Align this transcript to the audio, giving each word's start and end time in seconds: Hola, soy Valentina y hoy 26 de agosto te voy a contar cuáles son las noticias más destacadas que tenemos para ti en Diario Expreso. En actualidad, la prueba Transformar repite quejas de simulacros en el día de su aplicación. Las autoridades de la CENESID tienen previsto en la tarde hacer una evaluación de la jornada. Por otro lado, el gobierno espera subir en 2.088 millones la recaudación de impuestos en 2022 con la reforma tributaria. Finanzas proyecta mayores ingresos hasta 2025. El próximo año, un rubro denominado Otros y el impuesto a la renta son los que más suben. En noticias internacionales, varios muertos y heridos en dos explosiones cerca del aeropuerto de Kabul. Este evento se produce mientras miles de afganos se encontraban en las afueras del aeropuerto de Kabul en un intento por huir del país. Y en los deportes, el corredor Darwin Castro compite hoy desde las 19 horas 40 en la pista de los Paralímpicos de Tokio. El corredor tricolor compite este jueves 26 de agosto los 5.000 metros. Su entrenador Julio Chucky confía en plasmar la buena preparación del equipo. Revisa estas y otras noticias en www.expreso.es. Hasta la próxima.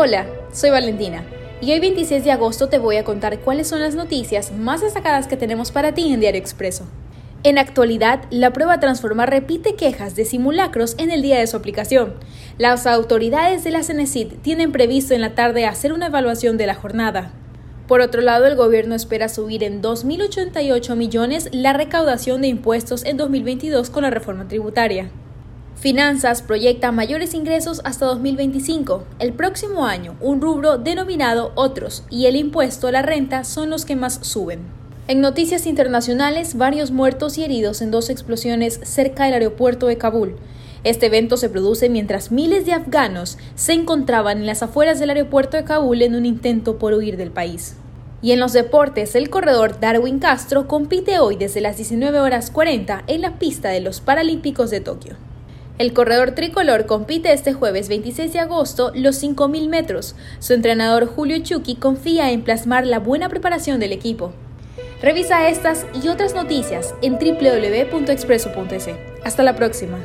Hola, 0.00 0.26
soy 0.52 0.70
Valentina 0.70 1.24
y 1.60 1.72
hoy 1.72 1.80
26 1.80 2.22
de 2.22 2.30
agosto 2.30 2.68
te 2.68 2.78
voy 2.78 2.98
a 2.98 3.02
contar 3.02 3.40
cuáles 3.40 3.66
son 3.66 3.80
las 3.80 3.96
noticias 3.96 4.52
más 4.52 4.80
destacadas 4.80 5.26
que 5.26 5.36
tenemos 5.36 5.72
para 5.72 5.92
ti 5.92 6.12
en 6.12 6.20
Diario 6.20 6.40
Expreso. 6.40 6.86
En 7.42 7.58
actualidad, 7.58 8.20
la 8.30 8.52
prueba 8.52 8.78
Transformar 8.78 9.28
repite 9.28 9.74
quejas 9.74 10.14
de 10.14 10.24
simulacros 10.24 10.94
en 10.98 11.10
el 11.10 11.20
día 11.20 11.40
de 11.40 11.48
su 11.48 11.56
aplicación. 11.56 12.14
Las 12.58 12.86
autoridades 12.86 13.64
de 13.64 13.72
la 13.72 13.82
CENESID 13.82 14.34
tienen 14.40 14.70
previsto 14.70 15.14
en 15.14 15.20
la 15.20 15.34
tarde 15.34 15.66
hacer 15.66 15.92
una 15.92 16.06
evaluación 16.06 16.58
de 16.58 16.66
la 16.66 16.76
jornada. 16.76 17.32
Por 17.88 18.00
otro 18.00 18.20
lado, 18.22 18.46
el 18.46 18.54
gobierno 18.54 18.94
espera 18.94 19.28
subir 19.28 19.64
en 19.64 19.82
2.088 19.82 20.94
millones 20.94 21.48
la 21.50 21.72
recaudación 21.72 22.42
de 22.42 22.46
impuestos 22.46 23.04
en 23.04 23.16
2022 23.16 23.90
con 23.90 24.04
la 24.04 24.10
reforma 24.10 24.46
tributaria. 24.46 25.10
Finanzas 25.80 26.42
proyecta 26.42 26.90
mayores 26.90 27.34
ingresos 27.34 27.80
hasta 27.84 28.06
2025. 28.06 29.04
El 29.20 29.32
próximo 29.32 29.86
año, 29.86 30.16
un 30.20 30.40
rubro 30.40 30.76
denominado 30.76 31.52
Otros 31.54 32.02
y 32.10 32.26
el 32.26 32.34
impuesto 32.34 32.88
a 32.88 32.92
la 32.92 33.02
renta 33.02 33.44
son 33.44 33.70
los 33.70 33.84
que 33.84 33.94
más 33.94 34.18
suben. 34.22 34.62
En 35.06 35.20
noticias 35.20 35.66
internacionales, 35.66 36.56
varios 36.56 36.90
muertos 36.90 37.38
y 37.38 37.44
heridos 37.44 37.80
en 37.80 37.92
dos 37.92 38.10
explosiones 38.10 38.80
cerca 38.82 39.26
del 39.26 39.34
aeropuerto 39.34 39.86
de 39.86 39.98
Kabul. 39.98 40.34
Este 40.82 41.06
evento 41.06 41.36
se 41.36 41.48
produce 41.48 41.88
mientras 41.88 42.32
miles 42.32 42.66
de 42.66 42.72
afganos 42.72 43.38
se 43.54 43.74
encontraban 43.74 44.38
en 44.38 44.46
las 44.46 44.64
afueras 44.64 44.98
del 44.98 45.10
aeropuerto 45.10 45.56
de 45.56 45.62
Kabul 45.62 46.02
en 46.02 46.16
un 46.16 46.26
intento 46.26 46.76
por 46.78 46.92
huir 46.92 47.16
del 47.16 47.30
país. 47.30 47.76
Y 48.20 48.32
en 48.32 48.40
los 48.40 48.52
deportes, 48.52 49.14
el 49.14 49.30
corredor 49.30 49.78
Darwin 49.78 50.18
Castro 50.18 50.66
compite 50.66 51.20
hoy 51.20 51.36
desde 51.36 51.60
las 51.60 51.76
19 51.76 52.18
horas 52.18 52.50
40 52.50 53.04
en 53.06 53.20
la 53.20 53.38
pista 53.38 53.68
de 53.68 53.80
los 53.80 54.00
Paralímpicos 54.00 54.70
de 54.70 54.80
Tokio. 54.80 55.27
El 55.78 55.92
corredor 55.92 56.32
tricolor 56.32 56.86
compite 56.86 57.32
este 57.32 57.52
jueves 57.52 57.88
26 57.88 58.32
de 58.32 58.40
agosto 58.40 58.90
los 58.96 59.22
5.000 59.22 59.68
metros. 59.68 60.16
Su 60.40 60.54
entrenador 60.54 61.06
Julio 61.06 61.38
Chucky 61.38 61.76
confía 61.76 62.32
en 62.32 62.42
plasmar 62.42 62.84
la 62.84 62.98
buena 62.98 63.28
preparación 63.28 63.78
del 63.78 63.92
equipo. 63.92 64.32
Revisa 65.00 65.48
estas 65.48 65.86
y 66.02 66.08
otras 66.08 66.34
noticias 66.34 66.96
en 67.00 67.14
www.expreso.es. 67.14 68.88
Hasta 69.22 69.44
la 69.44 69.54
próxima. 69.54 69.98